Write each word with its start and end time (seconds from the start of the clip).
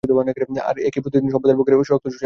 আর, 0.69 0.75
এ 0.87 0.89
কি 0.93 0.99
প্রতিদিন 1.03 1.23
ওদের 1.25 1.33
সভ্যতার 1.35 1.57
বুকের 1.59 1.71
রক্ত 1.73 1.85
শুষে 1.85 1.97
খাচ্ছে 2.01 2.09
না? 2.13 2.19